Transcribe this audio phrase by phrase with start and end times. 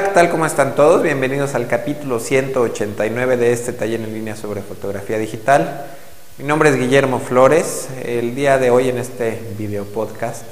[0.00, 0.30] Hola, ¿qué tal?
[0.30, 1.02] ¿Cómo están todos?
[1.02, 5.88] Bienvenidos al capítulo 189 de este taller en línea sobre fotografía digital.
[6.38, 7.88] Mi nombre es Guillermo Flores.
[8.02, 10.44] El día de hoy en este video podcast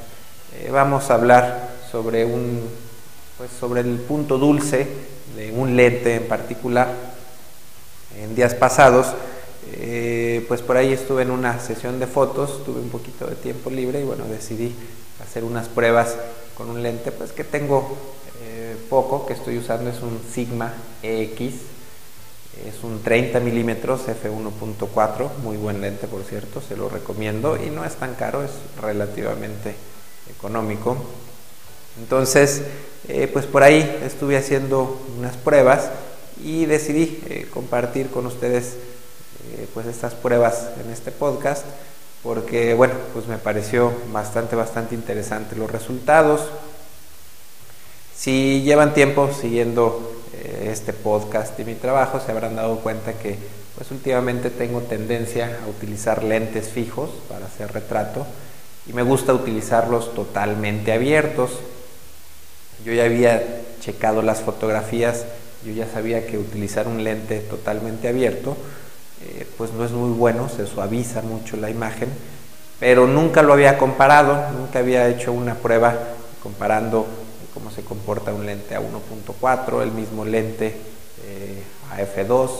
[0.52, 2.60] eh, vamos a hablar sobre un
[3.38, 4.86] pues sobre el punto dulce
[5.34, 6.92] de un lente en particular.
[8.20, 9.14] En días pasados,
[9.72, 13.70] eh, pues por ahí estuve en una sesión de fotos, tuve un poquito de tiempo
[13.70, 14.74] libre y bueno, decidí
[15.22, 16.16] hacer unas pruebas
[16.54, 17.96] con un lente pues que tengo
[18.88, 21.40] poco que estoy usando es un Sigma EX,
[22.66, 27.84] es un 30 milímetros f1.4, muy buen lente por cierto, se lo recomiendo y no
[27.84, 29.74] es tan caro, es relativamente
[30.30, 30.96] económico.
[32.00, 32.62] Entonces,
[33.08, 35.90] eh, pues por ahí estuve haciendo unas pruebas
[36.42, 38.74] y decidí eh, compartir con ustedes
[39.54, 41.64] eh, pues estas pruebas en este podcast
[42.22, 46.42] porque bueno, pues me pareció bastante, bastante interesante los resultados.
[48.18, 53.38] Si llevan tiempo siguiendo eh, este podcast y mi trabajo, se habrán dado cuenta que
[53.76, 58.26] pues últimamente tengo tendencia a utilizar lentes fijos para hacer retrato
[58.88, 61.60] y me gusta utilizarlos totalmente abiertos.
[62.84, 63.40] Yo ya había
[63.78, 65.24] checado las fotografías,
[65.64, 68.56] yo ya sabía que utilizar un lente totalmente abierto
[69.22, 72.08] eh, pues no es muy bueno, se suaviza mucho la imagen,
[72.80, 75.96] pero nunca lo había comparado, nunca había hecho una prueba
[76.42, 77.06] comparando
[77.58, 80.76] cómo se comporta un lente a 1.4, el mismo lente
[81.24, 82.50] eh, a f2,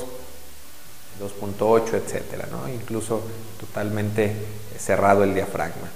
[1.21, 2.69] 2.8, etcétera, ¿no?
[2.69, 3.23] incluso
[3.61, 4.33] totalmente
[4.77, 5.89] cerrado el diafragma.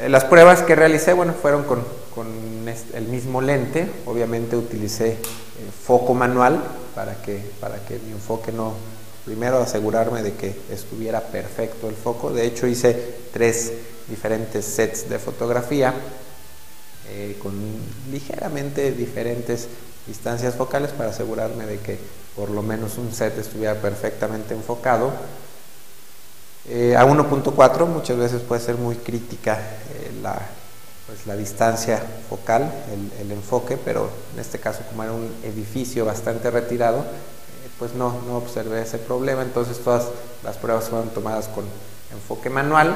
[0.00, 1.84] Eh, las pruebas que realicé bueno, fueron con,
[2.94, 5.18] el mismo lente, obviamente utilicé
[5.84, 6.62] foco manual
[6.94, 8.74] para que, para que mi enfoque no,
[9.26, 13.72] primero asegurarme de que estuviera perfecto el foco, de hecho hice tres
[14.08, 15.94] diferentes sets de fotografía,
[17.08, 17.52] eh, con
[18.10, 19.68] ligeramente diferentes
[20.06, 21.98] distancias focales para asegurarme de que
[22.36, 25.12] por lo menos un set estuviera perfectamente enfocado.
[26.68, 30.40] Eh, a 1.4 muchas veces puede ser muy crítica eh, la,
[31.06, 36.04] pues, la, distancia focal, el, el, enfoque, pero en este caso como era un edificio
[36.04, 37.04] bastante retirado,
[37.80, 40.06] pues no, no observé ese problema, entonces todas
[40.44, 41.64] las pruebas fueron tomadas con
[42.12, 42.94] enfoque manual.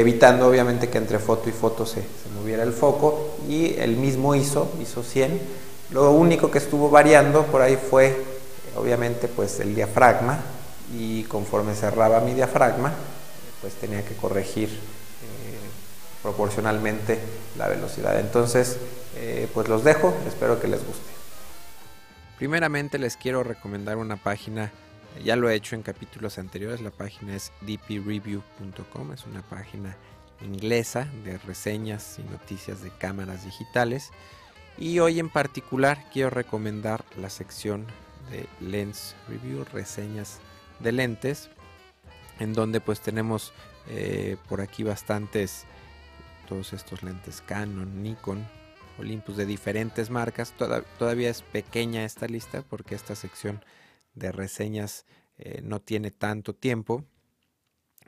[0.00, 2.02] Evitando obviamente que entre foto y foto se,
[2.34, 5.38] moviera el foco y el mismo ISO, ISO 100.
[5.90, 8.16] Lo único que estuvo variando por ahí fue
[8.76, 10.40] obviamente pues el diafragma
[10.98, 12.94] y conforme cerraba mi diafragma
[13.60, 15.58] pues tenía que corregir eh,
[16.22, 17.18] proporcionalmente
[17.58, 18.18] la velocidad.
[18.18, 18.78] Entonces
[19.16, 21.10] eh, pues los dejo, espero que les guste.
[22.38, 24.72] Primeramente les quiero recomendar una página
[25.24, 29.96] ya lo he hecho en capítulos anteriores, la página es dpreview.com, es una página
[30.42, 34.10] inglesa de reseñas y noticias de cámaras digitales.
[34.78, 37.86] Y hoy en particular quiero recomendar la sección
[38.30, 40.40] de Lens Review, reseñas
[40.78, 41.50] de lentes,
[42.38, 43.52] en donde pues tenemos
[43.88, 45.64] eh, por aquí bastantes,
[46.48, 48.46] todos estos lentes Canon, Nikon,
[48.98, 50.54] Olympus de diferentes marcas.
[50.98, 53.62] todavía es pequeña esta lista porque esta sección
[54.14, 55.06] de reseñas
[55.38, 57.04] eh, no tiene tanto tiempo.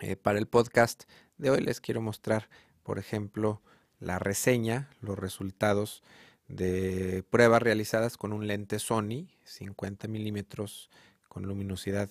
[0.00, 1.04] Eh, para el podcast
[1.38, 2.48] de hoy les quiero mostrar,
[2.82, 3.62] por ejemplo,
[4.00, 6.02] la reseña, los resultados
[6.48, 10.90] de pruebas realizadas con un lente Sony 50 milímetros
[11.28, 12.10] con luminosidad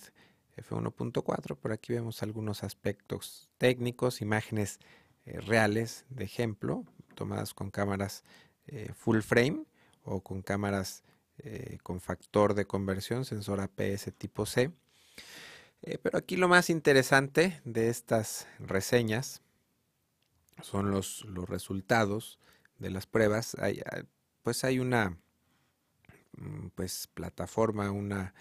[0.58, 1.56] f1.4.
[1.56, 4.79] Por aquí vemos algunos aspectos técnicos, imágenes
[5.25, 6.85] eh, reales de ejemplo,
[7.16, 8.23] tomadas con cámaras
[8.96, 9.66] full frame
[10.03, 11.03] o con cámaras
[11.44, 14.72] eh, con factor de conversión, sensor APS tipo C.
[15.81, 19.41] Eh, pero aquí lo más interesante de estas reseñas
[20.62, 22.38] son los, resultados
[22.78, 23.55] de las pruebas.
[23.59, 23.82] Hay,
[24.43, 25.17] pues hay una
[26.38, 28.35] mm, pues, plataforma, una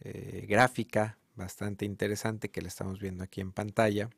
[0.00, 4.10] eh, gráfica bastante interesante que le estamos viendo aquí en pantalla.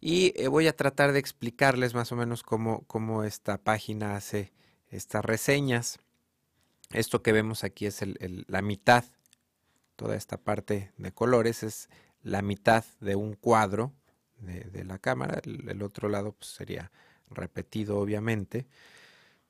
[0.00, 4.52] Y voy a tratar de explicarles más o menos cómo esta página hace
[4.90, 5.98] estas reseñas.
[6.92, 8.02] Esto que vemos aquí es
[8.46, 9.04] la mitad,
[9.96, 11.90] toda esta parte de colores es
[12.22, 13.92] la mitad de un cuadro
[14.38, 16.90] de, la cámara, el, otro lado pues, sería
[17.28, 18.66] repetido obviamente.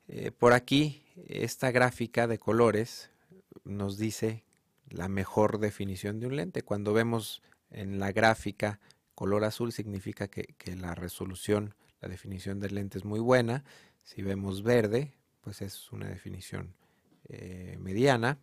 [0.07, 3.11] Eh, por aquí, esta gráfica de colores
[3.63, 4.43] nos dice
[4.89, 6.63] la mejor definición de un lente.
[6.63, 8.79] Cuando vemos en la gráfica
[9.13, 13.63] color azul significa que, que la resolución, la definición del lente es muy buena.
[14.03, 16.73] Si vemos verde, pues es una definición
[17.29, 18.39] eh, mediana.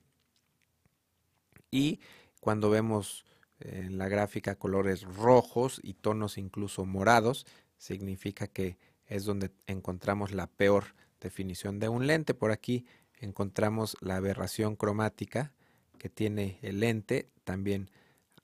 [1.70, 2.00] Y
[2.40, 3.24] cuando vemos
[3.60, 7.46] en la gráfica colores rojos y tonos incluso morados,
[7.78, 12.34] significa que es donde encontramos la peor definición de un lente.
[12.34, 12.86] Por aquí
[13.18, 15.52] encontramos la aberración cromática
[15.98, 17.90] que tiene el lente también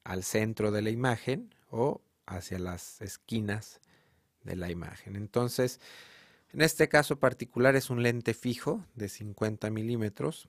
[0.04, 3.80] al centro de la imagen o hacia las esquinas
[4.42, 5.16] de la imagen.
[5.16, 5.80] Entonces,
[6.52, 10.48] en este caso particular es un lente fijo de 50 milímetros.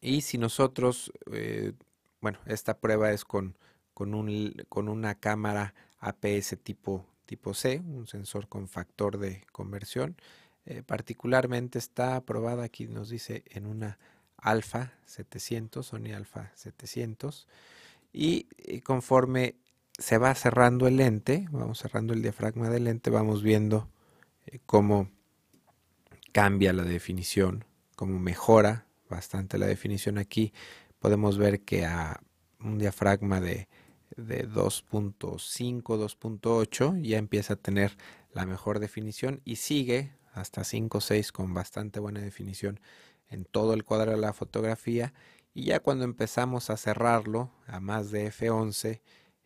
[0.00, 1.72] Y si nosotros, eh,
[2.20, 3.56] bueno, esta prueba es con,
[3.94, 10.16] con, un, con una cámara APS tipo, tipo C, un sensor con factor de conversión.
[10.64, 13.98] Eh, particularmente está aprobada, aquí nos dice, en una
[14.36, 17.46] Alpha 700, Sony Alpha 700.
[18.12, 18.46] Y,
[18.82, 19.56] conforme
[19.98, 23.88] se va cerrando el lente, vamos cerrando el diafragma del lente, vamos viendo
[24.60, 25.10] cómo
[26.32, 27.64] cambia la definición,
[27.96, 30.52] cómo mejora bastante la definición aquí.
[30.98, 32.20] Podemos ver que a
[32.60, 33.68] un diafragma de,
[34.16, 37.96] de 2.5, 2.8 ya empieza a tener
[38.32, 42.80] la mejor definición y sigue hasta 5.6 con bastante buena definición
[43.28, 45.12] en todo el cuadro de la fotografía
[45.54, 49.00] y ya cuando empezamos a cerrarlo a más de F11,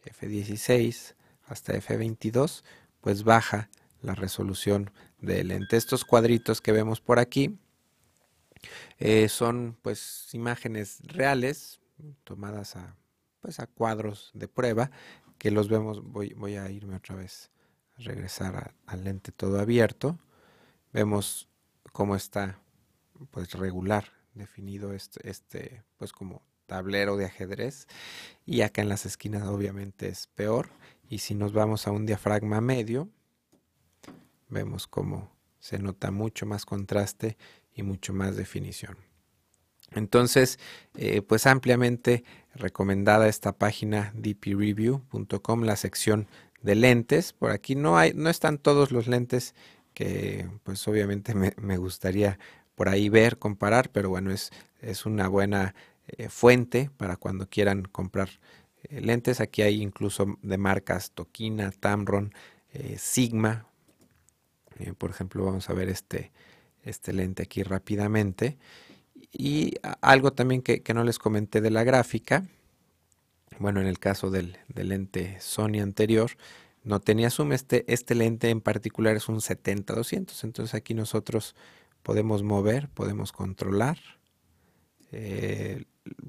[0.05, 1.15] F16
[1.47, 2.63] hasta F22,
[3.01, 3.71] pues baja
[4.03, 4.91] la resolución
[5.21, 5.77] del lente.
[5.77, 7.59] Estos cuadritos que vemos por aquí
[8.99, 11.81] eh, son pues imágenes reales
[12.25, 12.97] tomadas a,
[13.41, 14.91] pues, a cuadros de prueba
[15.39, 17.51] que los vemos, voy, voy a irme otra vez
[17.99, 20.19] a regresar al lente todo abierto.
[20.93, 21.49] Vemos
[21.93, 22.61] cómo está
[23.31, 27.87] pues regular definido este, este pues como tablero de ajedrez
[28.45, 30.71] y acá en las esquinas obviamente es peor
[31.09, 33.09] y si nos vamos a un diafragma medio
[34.49, 37.37] vemos cómo se nota mucho más contraste
[37.75, 38.97] y mucho más definición.
[39.93, 40.59] Entonces,
[40.97, 46.27] eh, pues ampliamente recomendada esta página dpreview.com, la sección
[46.63, 47.33] de lentes.
[47.33, 49.55] Por aquí no hay, no están todos los lentes
[49.95, 52.39] que pues obviamente me, gustaría
[52.75, 54.51] por ahí ver, comparar, pero bueno, es,
[54.81, 55.75] es una buena
[56.09, 58.29] eh, fuente para cuando quieran comprar
[58.83, 59.41] eh, lentes.
[59.41, 62.33] Aquí hay incluso de marcas Tokina, Tamron,
[62.99, 63.67] Sigma,
[64.79, 66.33] eh, por ejemplo, vamos a ver este,
[66.83, 68.59] este lente aquí rápidamente.
[69.33, 72.45] Y algo también que, no les comenté de la gráfica,
[73.59, 76.31] bueno, en el caso del, lente Sony anterior,
[76.85, 77.53] no tenía zoom.
[77.53, 80.45] Este, este lente en particular es un 70-200.
[80.45, 81.55] Entonces aquí nosotros
[82.03, 83.99] podemos mover, podemos controlar
[85.13, 85.85] eh,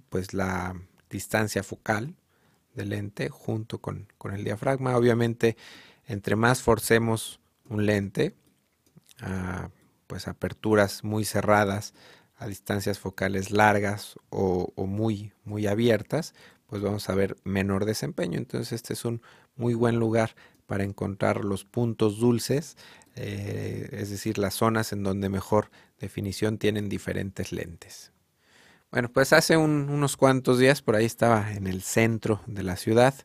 [0.09, 0.75] pues la
[1.09, 2.15] distancia focal
[2.73, 4.97] del lente junto con, con, el diafragma.
[4.97, 5.57] Obviamente,
[6.07, 8.35] entre más forcemos un lente
[9.21, 9.69] a
[10.07, 11.93] pues aperturas muy cerradas
[12.37, 16.33] a distancias focales largas o, muy muy abiertas
[16.67, 18.37] pues vamos a ver menor desempeño.
[18.37, 19.21] Entonces este es un
[19.55, 20.35] muy buen lugar
[20.65, 22.77] para encontrar los puntos dulces
[23.15, 28.11] eh, es decir las zonas en donde mejor definición tienen diferentes lentes.
[28.91, 33.15] Bueno pues hace unos cuantos días por ahí estaba en el centro de la ciudad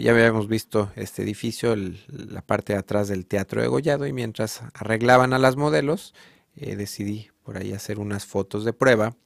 [0.00, 1.76] ya habíamos visto este edificio,
[2.08, 6.14] la parte de atrás del Teatro de Gollado, y mientras arreglaban a las modelos,
[6.56, 9.16] eh, decidí por ahí hacer unas fotos de prueba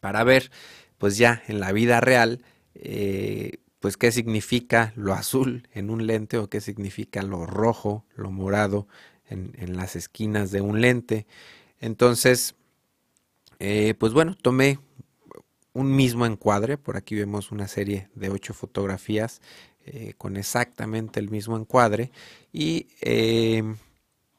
[0.00, 0.50] para ver,
[0.98, 2.42] pues ya en la vida real,
[2.74, 8.30] eh, pues qué significa lo azul en un lente o qué significa lo rojo, lo
[8.30, 8.86] morado
[9.28, 11.26] en, las esquinas de un lente.
[11.78, 12.56] Entonces,
[13.58, 14.78] pues bueno, tomé
[15.72, 16.76] un mismo encuadre.
[16.76, 19.40] Por aquí vemos una serie de ocho fotografías
[19.86, 22.10] eh, con exactamente el mismo encuadre
[22.52, 23.62] y eh,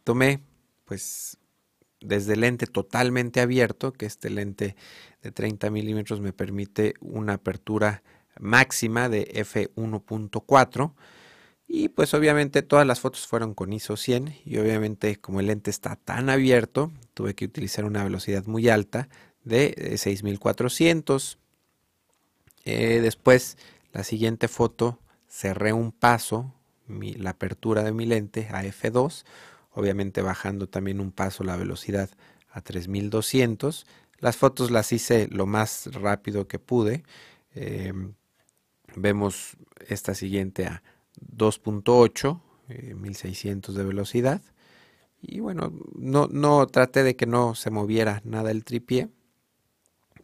[0.04, 0.42] tomé
[0.86, 1.38] pues
[2.00, 4.76] desde lente totalmente abierto, que este lente
[5.22, 8.04] de 30 milímetros me permite una apertura
[8.40, 10.94] máxima de f1.4
[11.68, 15.70] y pues obviamente todas las fotos fueron con ISO 100 y obviamente como el lente
[15.70, 19.08] está tan abierto tuve que utilizar una velocidad muy alta
[19.44, 21.38] de 6400.
[22.66, 23.58] Eh, después,
[23.94, 25.00] la siguiente foto,
[25.32, 26.54] cerré un paso,
[26.88, 29.24] la apertura de mi lente a F2,
[29.72, 32.10] obviamente bajando también un paso la velocidad
[32.52, 33.88] a 3200.
[34.20, 37.04] Las fotos las hice lo más rápido que pude.
[37.56, 38.14] Em,
[38.96, 39.56] vemos
[39.88, 40.84] esta siguiente a
[41.38, 42.42] 2.8,
[42.96, 44.42] 1600 eh, de velocidad.
[45.22, 49.10] Y bueno, no, no traté de que no se moviera nada el tripié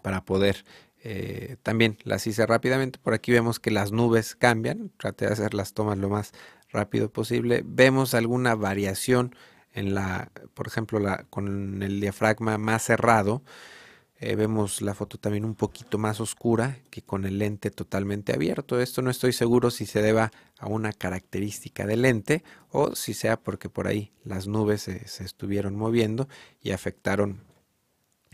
[0.01, 0.65] para poder
[1.09, 2.99] eh, también las hice rápidamente.
[2.99, 4.91] Por aquí vemos que las nubes cambian.
[4.97, 6.33] Traté de hacer las tomas lo más
[6.69, 7.63] rápido posible.
[7.65, 9.33] Vemos alguna variación
[9.71, 10.99] en la, por ejemplo,
[11.29, 13.41] con el diafragma más cerrado.
[14.19, 18.81] eh, vemos la foto también un poquito más oscura que con el lente totalmente abierto.
[18.81, 23.39] Esto no estoy seguro si se deba a una característica del lente o si sea
[23.39, 26.27] porque por ahí las nubes se estuvieron moviendo
[26.61, 27.46] y afectaron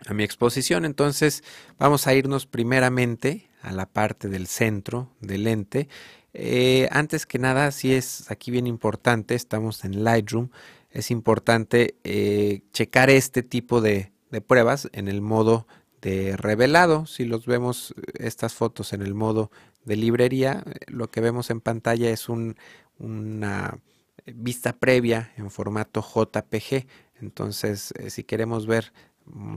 [0.05, 0.85] a mi exposición.
[0.85, 1.43] Entonces
[1.77, 5.87] vamos a irnos primeramente a la parte del centro del lente.
[6.33, 10.49] Eh, antes que nada, si es aquí bien importante, estamos en Lightroom,
[10.89, 14.11] es importante eh, checar este tipo de,
[14.47, 15.67] pruebas en el modo
[16.01, 17.05] de revelado.
[17.05, 19.51] Si los vemos estas fotos en el modo
[19.85, 23.79] de librería, lo que vemos en pantalla es una
[24.25, 26.87] vista previa en formato JPG.
[27.21, 28.91] Entonces, eh, si queremos ver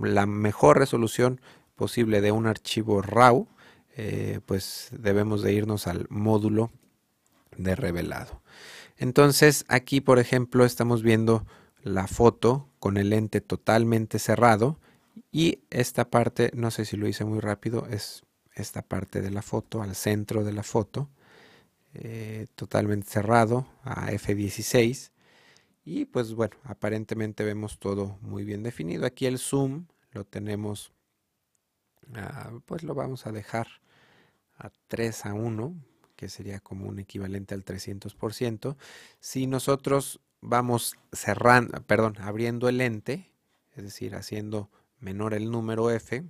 [0.02, 1.40] la mejor resolución
[1.75, 3.49] posible de un archivo RAW,
[3.96, 6.70] eh, pues debemos de irnos al módulo
[7.56, 8.42] de revelado.
[8.99, 11.46] Entonces aquí, por ejemplo, estamos viendo
[11.82, 14.78] la foto con el lente totalmente cerrado
[15.32, 18.23] y esta parte, no sé si lo hice muy rápido, es
[18.54, 21.08] esta parte de la foto, al centro de la foto,
[21.94, 25.11] eh, totalmente cerrado a F16
[25.87, 29.07] y pues bueno, aparentemente vemos todo muy bien definido.
[29.07, 30.90] Aquí el zoom lo tenemos,
[32.16, 33.69] ah, pues lo vamos a dejar
[34.59, 35.76] a 3 a 1,
[36.16, 38.76] que sería como un equivalente al 300%.
[39.21, 43.31] Si nosotros vamos cerrando, perdón, abriendo el lente,
[43.76, 46.25] es decir, haciendo menor el número f,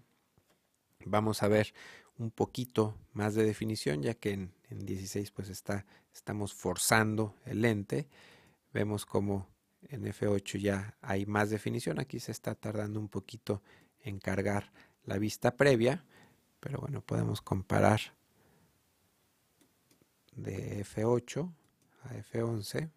[1.06, 1.72] vamos a ver
[2.18, 7.62] un poquito más de definición, ya que en, en 16 pues está, estamos forzando el
[7.62, 8.06] lente
[8.76, 9.49] Vemos como
[9.88, 11.99] en F8 ya hay más definición.
[11.99, 13.62] Aquí se está tardando un poquito
[14.00, 14.71] en cargar
[15.04, 16.04] la vista previa.
[16.61, 18.00] Pero bueno, podemos comparar
[20.35, 21.50] de F8
[22.02, 22.90] a F11.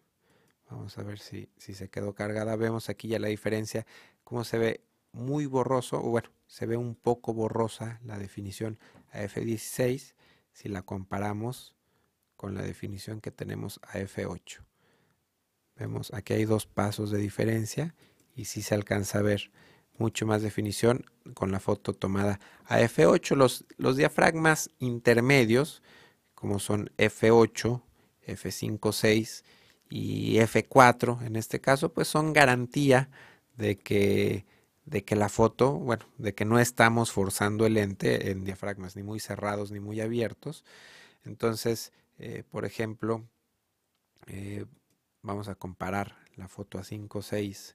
[0.68, 2.56] Vamos a ver si, si se quedó cargada.
[2.56, 3.86] Vemos aquí ya la diferencia,
[4.22, 8.78] cómo se ve muy borroso, o bueno, se ve un poco borrosa la definición
[9.12, 10.12] a F16
[10.52, 11.74] si la comparamos
[12.36, 14.69] con la definición que tenemos a F8.
[15.80, 17.94] Vemos aquí hay dos pasos de diferencia
[18.36, 19.50] y si se alcanza a ver
[19.96, 23.34] mucho más definición con la foto tomada a F8.
[23.34, 25.82] Los, los diafragmas intermedios,
[26.34, 27.82] como son F8,
[28.26, 29.44] F5, 6
[29.88, 33.08] y F4 en este caso, pues son garantía
[33.56, 34.44] de que,
[34.84, 39.02] de que la foto, bueno, de que no estamos forzando el lente en diafragmas ni
[39.02, 40.62] muy cerrados ni muy abiertos.
[41.24, 43.24] Entonces, eh, por ejemplo,
[44.26, 44.66] eh,
[45.22, 47.74] vamos a comparar la foto a 5.6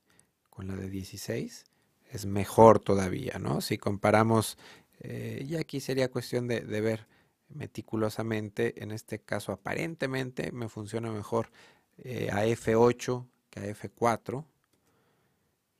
[0.49, 1.65] con la de 16,
[2.09, 3.61] es mejor todavía, ¿no?
[3.61, 4.57] Si comparamos,
[4.99, 7.07] eh, y aquí sería cuestión de, ver
[7.49, 11.51] meticulosamente, en este caso aparentemente me funciona mejor
[11.97, 14.45] eh, a F8 que a F4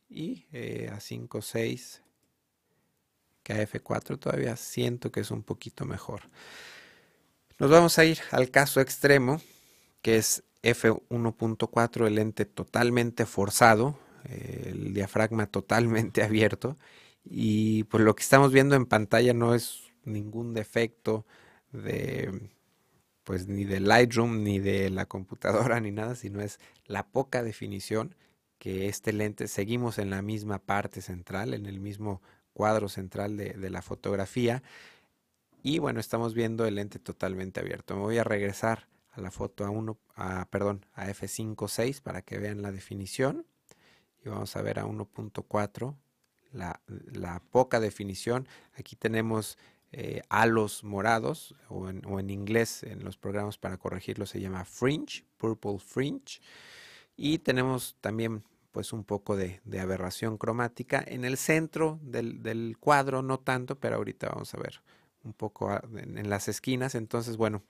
[0.10, 2.01] y eh, a 5.6
[3.43, 6.24] que a F4 todavía siento que es un poquito mejor.
[7.60, 9.39] Nos vamos a ir al caso extremo,
[10.01, 16.75] que es F1.4, el lente totalmente forzado, el diafragma totalmente abierto
[17.24, 21.25] y pues lo que estamos viendo en pantalla no es ningún defecto
[21.72, 22.50] de
[23.24, 28.15] pues ni de Lightroom ni de la computadora ni nada, sino es la poca definición
[28.60, 32.22] que este lente seguimos en la misma parte central, en el mismo
[32.53, 34.63] cuadro central de, de la fotografía
[35.62, 37.95] y bueno, estamos viendo el lente totalmente abierto.
[37.95, 42.38] Me voy a regresar a la foto a 1, a, perdón, a F5.6 para que
[42.38, 43.45] vean la definición.
[44.24, 45.95] Y vamos a ver a 1.4
[46.51, 48.48] la, la, poca definición.
[48.77, 49.57] Aquí tenemos
[49.91, 55.79] eh, halos morados o en, inglés en los programas para corregirlo se llama fringe, purple
[55.79, 56.41] fringe.
[57.15, 58.43] Y tenemos también
[58.74, 63.95] pues un poco de, aberración cromática en el centro del, del, cuadro, no tanto, pero
[63.95, 64.81] ahorita vamos a ver
[65.24, 66.93] un poco en las esquinas.
[66.93, 67.63] Entonces, bueno,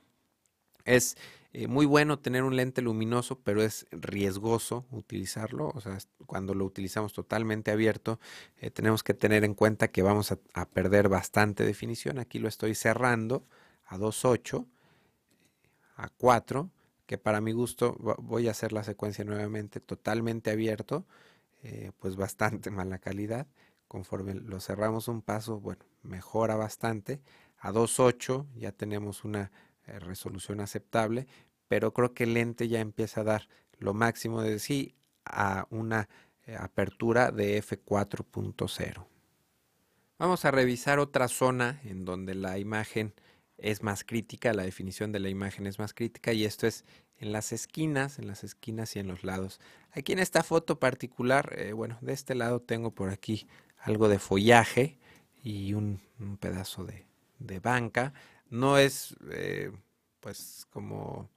[0.86, 1.18] es
[1.58, 5.72] eh, muy bueno tener un lente luminoso, pero es riesgoso utilizarlo.
[5.74, 8.20] O sea, cuando lo utilizamos totalmente abierto,
[8.58, 12.20] eh, tenemos que tener en cuenta que vamos a, perder bastante definición.
[12.20, 13.46] Aquí lo estoy cerrando
[13.86, 14.66] a 2.8,
[15.96, 16.70] a 4,
[17.06, 21.06] que para mi gusto voy a hacer la secuencia nuevamente totalmente abierto,
[21.64, 23.48] eh, pues bastante mala calidad.
[23.88, 27.22] Conforme lo cerramos un paso, bueno, mejora bastante.
[27.60, 29.52] A 2.8 ya tenemos una
[29.88, 31.28] eh, resolución aceptable,
[31.68, 36.08] pero creo que el lente ya empieza a dar lo máximo de sí a una
[36.46, 39.06] eh, apertura de f4.0.
[40.18, 43.14] Vamos a revisar otra zona en donde la imagen
[43.58, 46.86] es más crítica, la definición de la imagen es más crítica y esto es
[47.18, 49.60] en las esquinas, en las esquinas y en los lados.
[49.92, 54.20] Aquí en esta foto particular, eh, bueno, de este lado tengo por aquí algo de
[54.20, 54.98] follaje
[55.42, 56.02] y un,
[56.40, 58.14] pedazo de, banca.
[58.56, 59.70] No es eh,
[60.22, 61.30] pues como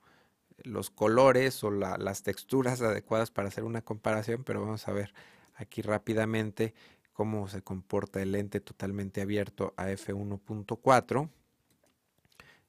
[0.62, 5.12] los colores o las texturas adecuadas para hacer una comparación, pero vamos a ver
[5.56, 6.74] aquí rápidamente
[7.12, 11.28] cómo se comporta el lente totalmente abierto a f1.4,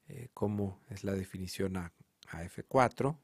[0.08, 1.94] eh, cómo es la definición a,
[2.32, 3.18] f4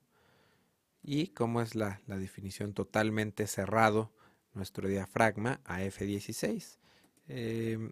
[1.02, 4.14] y cómo es la, definición totalmente cerrado
[4.54, 6.78] nuestro diafragma a f16.
[7.28, 7.92] Em,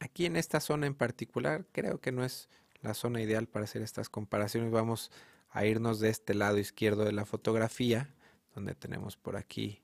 [0.00, 2.48] aquí en esta zona en particular creo que no es
[2.80, 4.70] la zona ideal para hacer estas comparaciones.
[4.70, 5.10] Vamos
[5.50, 8.14] a irnos de este lado izquierdo de la fotografía,
[8.54, 9.82] donde tenemos por aquí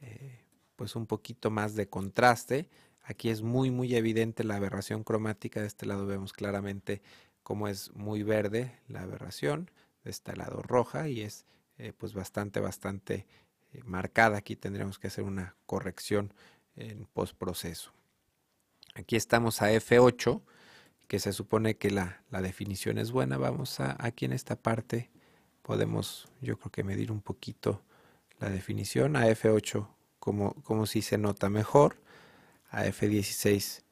[0.00, 0.40] eh,
[0.76, 2.68] pues un poquito más de contraste.
[3.02, 5.60] Aquí es muy muy evidente la aberración cromática.
[5.60, 7.02] De este lado vemos claramente
[7.42, 9.70] cómo es muy verde la aberración.
[10.04, 11.46] De este lado roja y es
[11.78, 13.26] eh, pues bastante bastante
[13.72, 14.38] eh, marcada.
[14.38, 16.34] Aquí tendremos que hacer una corrección
[16.74, 17.92] en postproceso.
[18.94, 20.42] Aquí estamos a F8
[21.08, 23.38] que se supone que la, la definición es buena.
[23.38, 25.10] Vamos a aquí en esta parte
[25.62, 27.82] podemos yo creo que medir un poquito
[28.38, 29.16] la definición.
[29.16, 29.86] A F8
[30.18, 31.96] como, como si se nota mejor,
[32.70, 33.82] a F16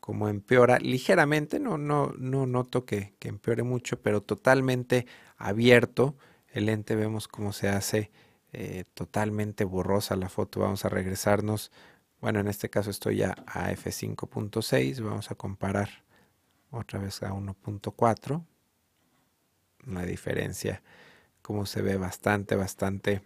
[0.00, 5.06] como empeora ligeramente, no, no, no noto que, que empeore mucho, pero totalmente
[5.38, 6.16] abierto
[6.48, 8.10] el lente, vemos cómo se hace
[8.52, 11.72] eh, totalmente borrosa la foto, vamos a regresarnos,
[12.24, 15.90] bueno en este caso estoy ya a F5.6, vamos a comparar
[16.70, 18.42] otra vez a 1.4,
[19.88, 20.82] la diferencia
[21.42, 23.20] como se ve bastante, bastante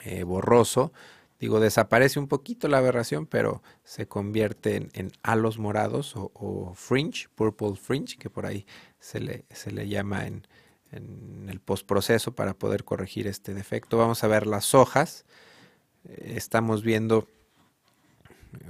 [0.00, 0.92] eh, borroso.
[1.38, 7.76] Digo, desaparece un poquito la aberración, pero se convierte en, halos morados o, fringe, purple
[7.76, 8.66] fringe, que por ahí
[8.98, 10.48] se le, se le llama en,
[10.90, 13.96] en el postproceso para poder corregir este defecto.
[13.96, 15.24] Vamos a ver las hojas.
[16.04, 17.28] Estamos viendo,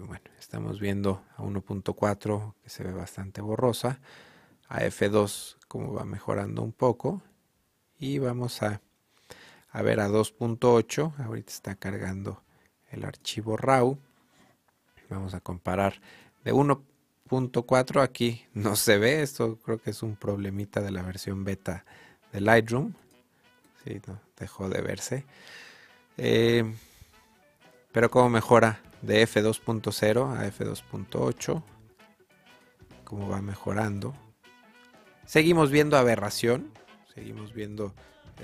[0.07, 4.00] bueno, estamos viendo a 1.4 que se ve bastante borrosa,
[4.69, 7.23] a F2 como va mejorando un poco
[7.99, 8.80] y vamos a,
[9.71, 12.43] a ver a 2.8, ahorita está cargando
[12.91, 13.99] el archivo RAW.
[15.09, 16.00] Vamos a comparar
[16.45, 21.45] de 1.4 aquí no se ve, esto creo que es un problemita de la versión
[21.45, 21.85] beta
[22.33, 22.93] de Lightroom.
[23.85, 24.00] Sí,
[24.39, 25.25] dejó de verse.
[26.17, 26.75] Eh,
[27.93, 31.62] pero como mejora de F2.0 a F2.8,
[33.04, 34.15] cómo va mejorando.
[35.26, 36.73] Seguimos viendo aberración,
[37.15, 37.95] seguimos viendo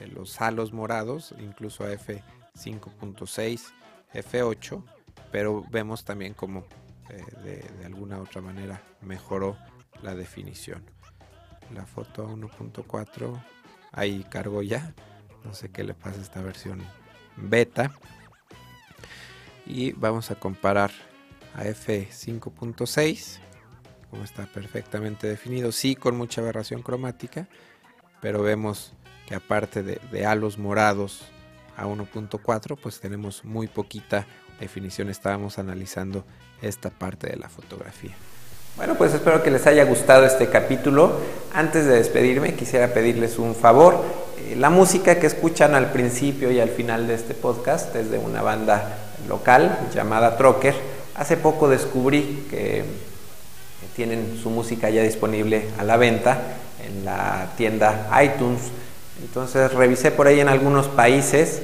[0.00, 3.72] eh, los halos morados, incluso a F5.6
[4.14, 4.82] F8,
[5.30, 6.64] pero vemos también como
[7.10, 7.22] eh,
[7.78, 9.56] de, alguna otra manera mejoró
[10.02, 10.82] la definición.
[11.74, 13.44] La foto a 1.4,
[13.92, 14.94] ahí cargo ya,
[15.44, 16.82] no sé qué le pasa a esta versión
[17.36, 17.92] beta.
[19.68, 20.90] Y vamos a comparar
[21.54, 23.38] a F5.6,
[24.10, 27.48] como está perfectamente definido, sí con mucha aberración cromática,
[28.22, 28.94] pero vemos
[29.26, 31.26] que aparte de, de halos morados
[31.76, 34.26] a 1.4 pues tenemos muy poquita
[34.58, 35.10] definición.
[35.10, 36.24] Estábamos analizando
[36.62, 38.14] esta parte de la fotografía.
[38.76, 41.20] Bueno, pues espero que les haya gustado este capítulo.
[41.52, 44.02] Antes de despedirme, quisiera pedirles un favor.
[44.38, 48.18] Eh, la música que escuchan al principio y al final de este podcast es de
[48.18, 50.74] una banda local llamada Trocker.
[51.14, 52.84] Hace poco descubrí que
[53.96, 56.38] tienen su música ya disponible a la venta
[56.86, 58.60] en la tienda iTunes.
[59.20, 61.62] Entonces revisé por ahí en algunos países,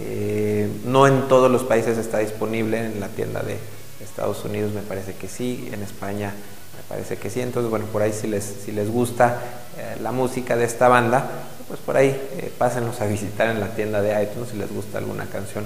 [0.00, 3.58] eh, no en todos los países está disponible, en la tienda de
[4.02, 6.32] Estados Unidos me parece que sí, en España
[6.76, 9.40] me parece que sí, entonces bueno, por ahí si les, si les gusta
[9.78, 11.30] eh, la música de esta banda,
[11.68, 14.98] pues por ahí eh, pásenlos a visitar en la tienda de iTunes si les gusta
[14.98, 15.64] alguna canción,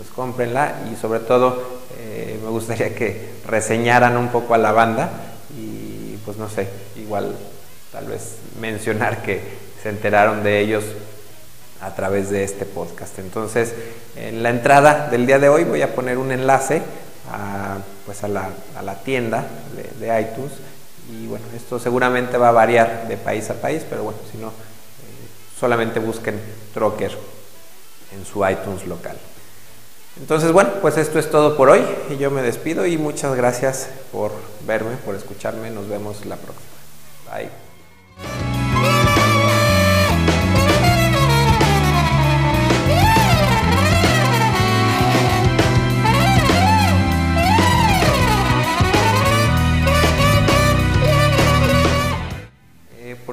[0.00, 1.80] pues cómprenla y sobre todo
[2.42, 5.10] me gustaría que reseñaran un poco a la banda
[5.54, 7.36] y pues no sé, igual
[7.92, 9.42] tal vez mencionar que
[9.82, 10.84] se enteraron de ellos
[11.82, 13.18] a través de este podcast.
[13.18, 13.74] Entonces,
[14.16, 16.82] en la entrada del día de hoy voy a poner un enlace
[17.30, 18.48] a, pues a, la,
[19.04, 19.46] tienda
[19.98, 20.52] de, iTunes
[21.12, 24.48] y bueno, esto seguramente va a variar de país a país, pero bueno, si no,
[24.48, 24.52] eh,
[25.58, 26.40] solamente busquen
[26.72, 27.12] Trocker
[28.14, 29.16] en su iTunes local.
[30.18, 33.88] Entonces, bueno, pues esto es todo por hoy y yo me despido y muchas gracias
[34.12, 34.32] por
[34.66, 35.70] verme, por escucharme.
[35.70, 36.68] Nos vemos la próxima.
[37.32, 37.50] Bye.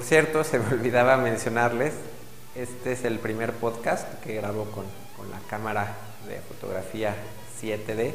[0.07, 1.93] cierto, se me olvidaba mencionarles,
[2.55, 4.85] este es el primer podcast que grabo con,
[5.29, 5.95] la cámara
[6.27, 7.15] de fotografía
[7.61, 7.99] 7D.
[7.99, 8.13] Eh,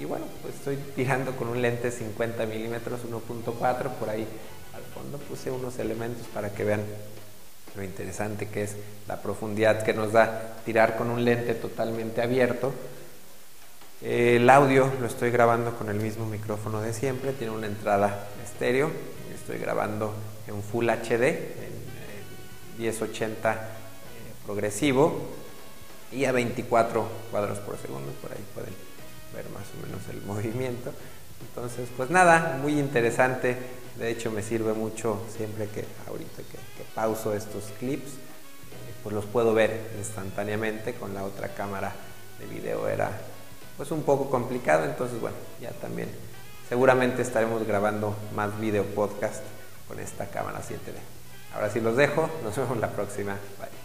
[0.00, 4.26] y bueno, pues estoy tirando con un lente 50 milímetros 1.4, por ahí
[4.74, 6.82] al fondo puse unos elementos para que vean
[7.74, 8.76] lo interesante que es
[9.08, 12.72] la profundidad que nos da tirar con un lente totalmente abierto.
[14.02, 18.90] El audio lo estoy grabando con el mismo micrófono de siempre, tiene una entrada estéreo,
[19.32, 20.12] estoy grabando
[20.48, 23.56] en Full HD, en 1080 eh,
[24.44, 25.41] progresivo
[26.12, 28.74] y a 24 cuadros por segundo, por ahí pueden
[29.34, 30.92] ver más o menos el movimiento.
[31.48, 33.56] Entonces, pues nada, muy interesante.
[33.98, 36.58] De hecho, me sirve mucho siempre que ahorita que,
[36.94, 40.94] pauso estos clips, eh, pues los puedo ver instantáneamente.
[40.94, 41.92] Con la otra cámara
[42.38, 43.10] de video era
[43.76, 44.84] pues un poco complicado.
[44.84, 46.08] Entonces, bueno, ya también
[46.68, 49.42] seguramente estaremos grabando más video podcast
[49.88, 50.94] con esta cámara 7D.
[51.54, 53.36] Ahora sí los dejo, nos vemos la próxima.
[53.58, 53.82] Bye.